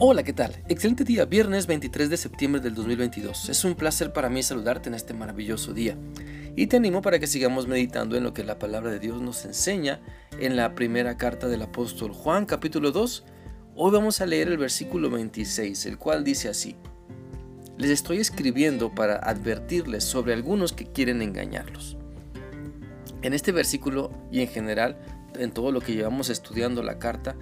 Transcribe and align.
Hola, 0.00 0.24
¿qué 0.24 0.32
tal? 0.32 0.56
Excelente 0.68 1.04
día, 1.04 1.24
viernes 1.24 1.68
23 1.68 2.10
de 2.10 2.16
septiembre 2.16 2.60
del 2.60 2.74
2022. 2.74 3.48
Es 3.48 3.64
un 3.64 3.76
placer 3.76 4.12
para 4.12 4.28
mí 4.28 4.42
saludarte 4.42 4.88
en 4.88 4.96
este 4.96 5.14
maravilloso 5.14 5.72
día. 5.72 5.96
Y 6.56 6.66
te 6.66 6.78
animo 6.78 7.00
para 7.00 7.20
que 7.20 7.28
sigamos 7.28 7.68
meditando 7.68 8.16
en 8.16 8.24
lo 8.24 8.34
que 8.34 8.42
la 8.42 8.58
palabra 8.58 8.90
de 8.90 8.98
Dios 8.98 9.22
nos 9.22 9.44
enseña 9.44 10.00
en 10.40 10.56
la 10.56 10.74
primera 10.74 11.16
carta 11.16 11.46
del 11.46 11.62
apóstol 11.62 12.12
Juan, 12.12 12.44
capítulo 12.44 12.90
2. 12.90 13.24
Hoy 13.76 13.92
vamos 13.92 14.20
a 14.20 14.26
leer 14.26 14.48
el 14.48 14.58
versículo 14.58 15.10
26, 15.10 15.86
el 15.86 15.96
cual 15.96 16.24
dice 16.24 16.48
así. 16.48 16.74
Les 17.78 17.90
estoy 17.90 18.18
escribiendo 18.18 18.96
para 18.96 19.18
advertirles 19.18 20.02
sobre 20.02 20.32
algunos 20.32 20.72
que 20.72 20.86
quieren 20.86 21.22
engañarlos. 21.22 21.96
En 23.22 23.32
este 23.32 23.52
versículo 23.52 24.10
y 24.32 24.40
en 24.40 24.48
general, 24.48 24.98
en 25.38 25.52
todo 25.52 25.70
lo 25.70 25.80
que 25.80 25.94
llevamos 25.94 26.30
estudiando 26.30 26.82
la 26.82 26.98
carta, 26.98 27.36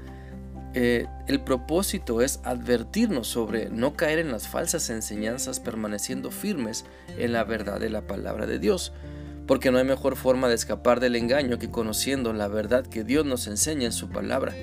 eh, 0.74 1.06
el 1.26 1.40
propósito 1.40 2.22
es 2.22 2.40
advertirnos 2.44 3.28
sobre 3.28 3.68
no 3.68 3.94
caer 3.94 4.18
en 4.18 4.32
las 4.32 4.48
falsas 4.48 4.88
enseñanzas 4.88 5.60
permaneciendo 5.60 6.30
firmes 6.30 6.86
en 7.18 7.32
la 7.32 7.44
verdad 7.44 7.78
de 7.78 7.90
la 7.90 8.06
palabra 8.06 8.46
de 8.46 8.58
Dios, 8.58 8.92
porque 9.46 9.70
no 9.70 9.78
hay 9.78 9.84
mejor 9.84 10.16
forma 10.16 10.48
de 10.48 10.54
escapar 10.54 11.00
del 11.00 11.16
engaño 11.16 11.58
que 11.58 11.70
conociendo 11.70 12.32
la 12.32 12.48
verdad 12.48 12.86
que 12.86 13.04
Dios 13.04 13.26
nos 13.26 13.46
enseña 13.46 13.86
en 13.86 13.92
su 13.92 14.08
palabra. 14.08 14.54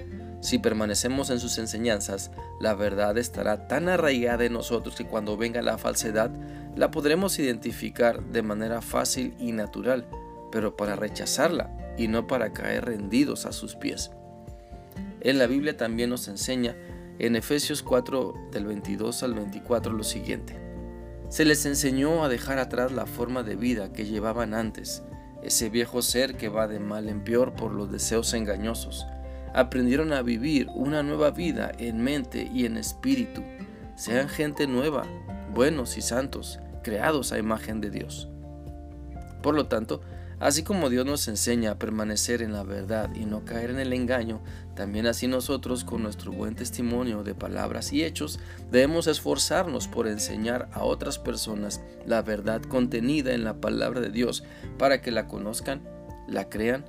Si 0.41 0.57
permanecemos 0.57 1.29
en 1.29 1.39
sus 1.39 1.57
enseñanzas, 1.57 2.31
la 2.59 2.73
verdad 2.73 3.17
estará 3.17 3.67
tan 3.67 3.89
arraigada 3.89 4.45
en 4.45 4.53
nosotros 4.53 4.95
que 4.95 5.05
cuando 5.05 5.37
venga 5.37 5.61
la 5.61 5.77
falsedad, 5.77 6.31
la 6.75 6.91
podremos 6.91 7.37
identificar 7.39 8.23
de 8.23 8.41
manera 8.41 8.81
fácil 8.81 9.35
y 9.37 9.51
natural, 9.51 10.07
pero 10.51 10.75
para 10.77 10.95
rechazarla 10.95 11.93
y 11.97 12.07
no 12.07 12.25
para 12.25 12.53
caer 12.53 12.85
rendidos 12.85 13.45
a 13.45 13.51
sus 13.51 13.75
pies. 13.75 14.11
En 15.21 15.37
la 15.37 15.47
Biblia 15.47 15.75
también 15.75 16.09
nos 16.09 16.27
enseña 16.29 16.75
en 17.19 17.35
Efesios 17.35 17.83
4 17.83 18.33
del 18.51 18.65
22 18.65 19.23
al 19.23 19.33
24 19.33 19.91
lo 19.91 20.03
siguiente. 20.03 20.57
Se 21.27 21.43
les 21.43 21.65
enseñó 21.65 22.23
a 22.23 22.29
dejar 22.29 22.57
atrás 22.57 22.93
la 22.93 23.05
forma 23.05 23.43
de 23.43 23.55
vida 23.55 23.91
que 23.91 24.05
llevaban 24.05 24.53
antes, 24.53 25.03
ese 25.43 25.69
viejo 25.69 26.01
ser 26.01 26.37
que 26.37 26.47
va 26.47 26.67
de 26.67 26.79
mal 26.79 27.09
en 27.09 27.23
peor 27.23 27.53
por 27.53 27.73
los 27.73 27.91
deseos 27.91 28.33
engañosos. 28.33 29.05
Aprendieron 29.53 30.13
a 30.13 30.21
vivir 30.21 30.67
una 30.73 31.03
nueva 31.03 31.31
vida 31.31 31.71
en 31.77 32.01
mente 32.01 32.49
y 32.53 32.65
en 32.65 32.77
espíritu. 32.77 33.43
Sean 33.95 34.29
gente 34.29 34.67
nueva, 34.67 35.03
buenos 35.53 35.97
y 35.97 36.01
santos, 36.01 36.59
creados 36.83 37.33
a 37.33 37.39
imagen 37.39 37.81
de 37.81 37.89
Dios. 37.89 38.29
Por 39.41 39.55
lo 39.55 39.67
tanto, 39.67 40.01
Así 40.39 40.63
como 40.63 40.89
Dios 40.89 41.05
nos 41.05 41.27
enseña 41.27 41.71
a 41.71 41.79
permanecer 41.79 42.41
en 42.41 42.53
la 42.53 42.63
verdad 42.63 43.13
y 43.13 43.25
no 43.25 43.43
caer 43.43 43.71
en 43.71 43.79
el 43.79 43.91
engaño, 43.91 44.39
también 44.73 45.05
así 45.05 45.27
nosotros 45.27 45.83
con 45.83 46.01
nuestro 46.01 46.31
buen 46.31 46.55
testimonio 46.55 47.23
de 47.23 47.35
palabras 47.35 47.91
y 47.91 48.05
hechos 48.05 48.39
debemos 48.71 49.07
esforzarnos 49.07 49.89
por 49.89 50.07
enseñar 50.07 50.69
a 50.71 50.83
otras 50.83 51.19
personas 51.19 51.81
la 52.05 52.21
verdad 52.21 52.61
contenida 52.61 53.33
en 53.33 53.43
la 53.43 53.59
palabra 53.59 53.99
de 53.99 54.11
Dios 54.11 54.43
para 54.77 55.01
que 55.01 55.11
la 55.11 55.27
conozcan, 55.27 55.81
la 56.27 56.47
crean, 56.47 56.85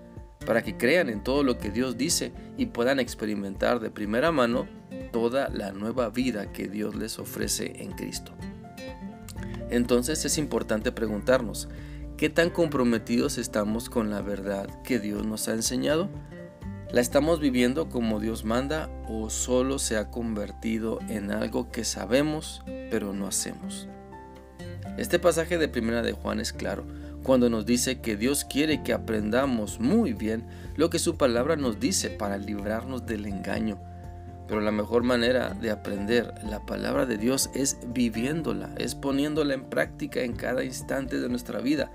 para 0.46 0.62
que 0.62 0.76
crean 0.76 1.08
en 1.08 1.24
todo 1.24 1.42
lo 1.42 1.58
que 1.58 1.70
Dios 1.70 1.98
dice 1.98 2.32
y 2.56 2.66
puedan 2.66 3.00
experimentar 3.00 3.80
de 3.80 3.90
primera 3.90 4.30
mano 4.30 4.68
toda 5.12 5.48
la 5.48 5.72
nueva 5.72 6.08
vida 6.10 6.52
que 6.52 6.68
Dios 6.68 6.94
les 6.94 7.18
ofrece 7.18 7.82
en 7.82 7.90
Cristo. 7.92 8.32
Entonces 9.70 10.24
es 10.24 10.38
importante 10.38 10.92
preguntarnos, 10.92 11.68
¿Qué 12.20 12.28
tan 12.28 12.50
comprometidos 12.50 13.38
estamos 13.38 13.88
con 13.88 14.10
la 14.10 14.20
verdad 14.20 14.68
que 14.84 14.98
Dios 14.98 15.24
nos 15.24 15.48
ha 15.48 15.52
enseñado? 15.52 16.10
¿La 16.92 17.00
estamos 17.00 17.40
viviendo 17.40 17.88
como 17.88 18.20
Dios 18.20 18.44
manda 18.44 18.90
o 19.08 19.30
solo 19.30 19.78
se 19.78 19.96
ha 19.96 20.10
convertido 20.10 20.98
en 21.08 21.30
algo 21.30 21.72
que 21.72 21.82
sabemos 21.82 22.62
pero 22.90 23.14
no 23.14 23.26
hacemos? 23.26 23.88
Este 24.98 25.18
pasaje 25.18 25.56
de 25.56 25.68
Primera 25.68 26.02
de 26.02 26.12
Juan 26.12 26.40
es 26.40 26.52
claro 26.52 26.84
cuando 27.22 27.48
nos 27.48 27.64
dice 27.64 28.02
que 28.02 28.18
Dios 28.18 28.44
quiere 28.44 28.82
que 28.82 28.92
aprendamos 28.92 29.80
muy 29.80 30.12
bien 30.12 30.44
lo 30.76 30.90
que 30.90 30.98
su 30.98 31.16
palabra 31.16 31.56
nos 31.56 31.80
dice 31.80 32.10
para 32.10 32.36
librarnos 32.36 33.06
del 33.06 33.24
engaño 33.24 33.78
pero 34.50 34.60
la 34.62 34.72
mejor 34.72 35.04
manera 35.04 35.50
de 35.50 35.70
aprender 35.70 36.34
la 36.42 36.66
palabra 36.66 37.06
de 37.06 37.16
Dios 37.16 37.50
es 37.54 37.78
viviéndola, 37.86 38.74
es 38.78 38.96
poniéndola 38.96 39.54
en 39.54 39.62
práctica 39.62 40.22
en 40.22 40.32
cada 40.32 40.64
instante 40.64 41.20
de 41.20 41.28
nuestra 41.28 41.60
vida. 41.60 41.92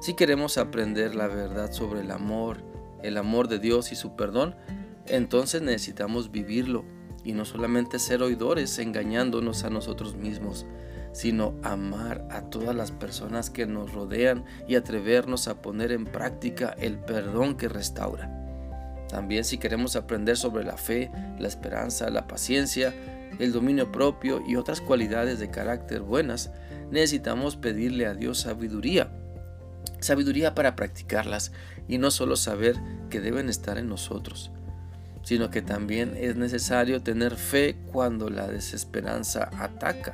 Si 0.00 0.14
queremos 0.14 0.56
aprender 0.56 1.14
la 1.14 1.26
verdad 1.26 1.70
sobre 1.70 2.00
el 2.00 2.10
amor, 2.10 2.64
el 3.02 3.18
amor 3.18 3.48
de 3.48 3.58
Dios 3.58 3.92
y 3.92 3.94
su 3.94 4.16
perdón, 4.16 4.56
entonces 5.04 5.60
necesitamos 5.60 6.32
vivirlo 6.32 6.82
y 7.24 7.34
no 7.34 7.44
solamente 7.44 7.98
ser 7.98 8.22
oidores 8.22 8.78
engañándonos 8.78 9.64
a 9.64 9.68
nosotros 9.68 10.16
mismos, 10.16 10.64
sino 11.12 11.56
amar 11.62 12.26
a 12.30 12.40
todas 12.48 12.74
las 12.74 12.90
personas 12.90 13.50
que 13.50 13.66
nos 13.66 13.92
rodean 13.92 14.46
y 14.66 14.76
atrevernos 14.76 15.46
a 15.46 15.60
poner 15.60 15.92
en 15.92 16.06
práctica 16.06 16.74
el 16.78 16.98
perdón 16.98 17.58
que 17.58 17.68
restaura. 17.68 18.47
También 19.08 19.44
si 19.44 19.58
queremos 19.58 19.96
aprender 19.96 20.36
sobre 20.36 20.64
la 20.64 20.76
fe, 20.76 21.10
la 21.38 21.48
esperanza, 21.48 22.10
la 22.10 22.26
paciencia, 22.26 22.94
el 23.38 23.52
dominio 23.52 23.90
propio 23.90 24.42
y 24.46 24.56
otras 24.56 24.80
cualidades 24.80 25.38
de 25.38 25.50
carácter 25.50 26.02
buenas, 26.02 26.50
necesitamos 26.90 27.56
pedirle 27.56 28.06
a 28.06 28.14
Dios 28.14 28.40
sabiduría. 28.40 29.10
Sabiduría 30.00 30.54
para 30.54 30.76
practicarlas 30.76 31.52
y 31.88 31.98
no 31.98 32.10
solo 32.10 32.36
saber 32.36 32.76
que 33.10 33.20
deben 33.20 33.48
estar 33.48 33.78
en 33.78 33.88
nosotros, 33.88 34.50
sino 35.22 35.50
que 35.50 35.62
también 35.62 36.14
es 36.16 36.36
necesario 36.36 37.02
tener 37.02 37.36
fe 37.36 37.76
cuando 37.90 38.28
la 38.28 38.46
desesperanza 38.46 39.50
ataca. 39.58 40.12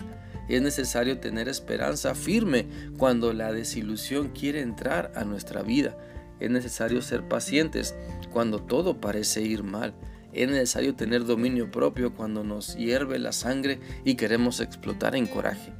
Es 0.48 0.62
necesario 0.62 1.18
tener 1.18 1.48
esperanza 1.48 2.14
firme 2.14 2.66
cuando 2.98 3.32
la 3.32 3.52
desilusión 3.52 4.28
quiere 4.28 4.60
entrar 4.60 5.10
a 5.16 5.24
nuestra 5.24 5.62
vida 5.62 5.96
es 6.40 6.50
necesario 6.50 7.02
ser 7.02 7.28
pacientes 7.28 7.94
cuando 8.32 8.58
todo 8.60 9.00
parece 9.00 9.42
ir 9.42 9.62
mal. 9.62 9.94
Es 10.32 10.48
necesario 10.48 10.94
tener 10.94 11.24
dominio 11.24 11.70
propio 11.70 12.14
cuando 12.14 12.42
nos 12.42 12.76
hierve 12.76 13.18
la 13.18 13.32
sangre 13.32 13.78
y 14.04 14.16
queremos 14.16 14.60
explotar 14.60 15.14
en 15.14 15.26
coraje. 15.26 15.72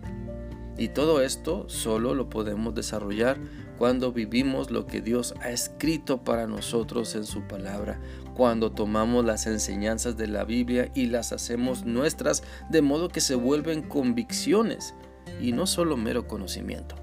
Y 0.77 0.89
todo 0.89 1.23
esto 1.23 1.69
solo 1.69 2.15
lo 2.15 2.29
podemos 2.29 2.75
desarrollar 2.75 3.39
cuando 3.79 4.13
vivimos 4.13 4.71
lo 4.71 4.87
que 4.87 5.01
Dios 5.01 5.35
ha 5.41 5.51
escrito 5.51 6.23
para 6.23 6.47
nosotros 6.47 7.15
en 7.15 7.25
su 7.25 7.43
palabra, 7.43 8.01
cuando 8.35 8.73
tomamos 8.73 9.25
las 9.25 9.47
enseñanzas 9.47 10.17
de 10.17 10.29
la 10.29 10.45
Biblia 10.45 10.91
y 10.95 11.07
las 11.07 11.33
hacemos 11.33 11.85
nuestras 11.85 12.43
de 12.71 12.83
modo 12.83 13.09
que 13.09 13.21
se 13.21 13.35
vuelven 13.35 13.83
convicciones 13.83 14.95
y 15.41 15.53
no 15.53 15.67
solo 15.67 15.97
mero 15.97 16.27
conocimiento. 16.27 16.97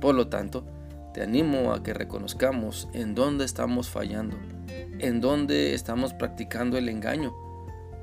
Por 0.00 0.14
lo 0.14 0.28
tanto, 0.28 0.64
te 1.14 1.22
animo 1.22 1.72
a 1.72 1.82
que 1.84 1.94
reconozcamos 1.94 2.88
en 2.92 3.14
dónde 3.14 3.44
estamos 3.44 3.88
fallando, 3.88 4.36
en 4.98 5.20
dónde 5.20 5.72
estamos 5.72 6.12
practicando 6.12 6.76
el 6.76 6.88
engaño. 6.88 7.32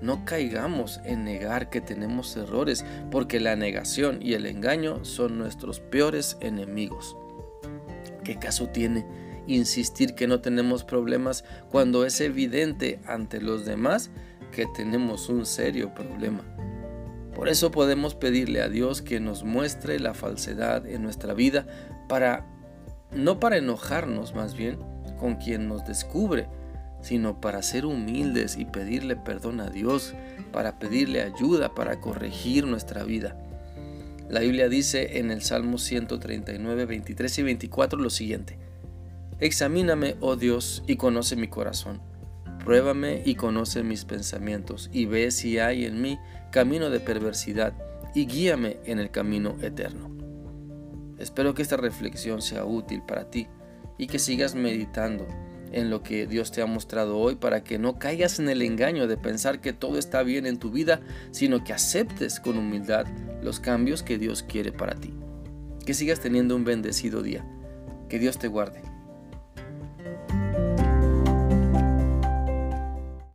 No 0.02 0.24
caigamos 0.24 1.02
en 1.04 1.26
negar 1.26 1.70
que 1.70 1.82
tenemos 1.82 2.36
errores, 2.38 2.86
porque 3.12 3.42
la 3.42 3.58
negación 3.58 4.20
y 4.22 4.34
el 4.34 4.46
engaño 4.46 5.04
son 5.04 5.38
nuestros 5.38 5.82
peores 5.82 6.38
enemigos. 6.40 7.18
¿Qué 8.24 8.40
caso 8.40 8.70
tiene 8.70 9.06
insistir 9.46 10.16
que 10.16 10.28
no 10.28 10.40
tenemos 10.40 10.86
problemas 10.86 11.44
cuando 11.70 12.06
es 12.06 12.22
evidente 12.22 13.02
ante 13.06 13.42
los 13.42 13.66
demás 13.66 14.10
que 14.54 14.68
tenemos 14.68 15.28
un 15.28 15.46
serio 15.46 15.94
problema? 15.94 16.46
Por 17.36 17.50
eso 17.50 17.72
podemos 17.72 18.16
pedirle 18.16 18.62
a 18.62 18.70
Dios 18.70 19.02
que 19.02 19.20
nos 19.20 19.44
muestre 19.44 20.00
la 20.00 20.14
falsedad 20.14 20.86
en 20.86 21.04
nuestra 21.04 21.34
vida 21.34 21.68
para 22.08 22.46
no 23.14 23.40
para 23.40 23.58
enojarnos 23.58 24.34
más 24.34 24.56
bien 24.56 24.78
con 25.20 25.36
quien 25.36 25.68
nos 25.68 25.86
descubre, 25.86 26.48
sino 27.02 27.42
para 27.42 27.62
ser 27.62 27.86
humildes 27.86 28.58
y 28.58 28.66
pedirle 28.66 29.16
perdón 29.16 29.60
a 29.60 29.70
Dios, 29.70 30.14
para 30.52 30.80
pedirle 30.80 31.22
ayuda 31.22 31.74
para 31.74 32.00
corregir 32.00 32.66
nuestra 32.66 33.04
vida. 33.04 33.38
La 34.30 34.40
Biblia 34.40 34.70
dice 34.70 35.20
en 35.20 35.30
el 35.32 35.42
Salmo 35.42 35.78
139, 35.78 36.86
23 36.86 37.38
y 37.40 37.44
24 37.44 38.00
lo 38.00 38.10
siguiente. 38.10 38.58
Examíname, 39.40 40.16
oh 40.22 40.36
Dios, 40.36 40.84
y 40.88 40.96
conoce 40.96 41.36
mi 41.36 41.48
corazón. 41.48 42.02
Pruébame 42.64 43.24
y 43.26 43.36
conoce 43.36 43.84
mis 43.84 44.06
pensamientos, 44.06 44.90
y 44.94 45.06
ve 45.06 45.32
si 45.32 45.58
hay 45.58 45.86
en 45.86 46.02
mí 46.02 46.20
camino 46.52 46.90
de 46.90 47.00
perversidad, 47.00 47.74
y 48.14 48.28
guíame 48.28 48.78
en 48.86 49.00
el 49.00 49.10
camino 49.10 49.58
eterno. 49.62 50.21
Espero 51.22 51.54
que 51.54 51.62
esta 51.62 51.78
reflexión 51.78 52.42
sea 52.42 52.66
útil 52.66 53.04
para 53.04 53.30
ti 53.30 53.48
y 53.98 54.08
que 54.08 54.18
sigas 54.18 54.56
meditando 54.56 55.28
en 55.72 55.90
lo 55.90 56.02
que 56.02 56.26
Dios 56.26 56.52
te 56.52 56.62
ha 56.62 56.66
mostrado 56.66 57.18
hoy 57.18 57.36
para 57.36 57.64
que 57.64 57.78
no 57.78 58.00
caigas 58.00 58.40
en 58.40 58.50
el 58.50 58.62
engaño 58.62 59.08
de 59.08 59.18
pensar 59.18 59.62
que 59.62 59.72
todo 59.72 59.98
está 59.98 60.24
bien 60.24 60.46
en 60.46 60.58
tu 60.58 60.72
vida, 60.72 61.00
sino 61.30 61.64
que 61.64 61.74
aceptes 61.74 62.40
con 62.40 62.58
humildad 62.58 63.06
los 63.42 63.60
cambios 63.60 64.04
que 64.04 64.18
Dios 64.18 64.44
quiere 64.44 64.72
para 64.72 64.96
ti. 64.96 65.14
Que 65.86 65.94
sigas 65.94 66.20
teniendo 66.20 66.56
un 66.56 66.64
bendecido 66.64 67.22
día. 67.22 67.46
Que 68.10 68.20
Dios 68.20 68.38
te 68.38 68.48
guarde. 68.48 68.82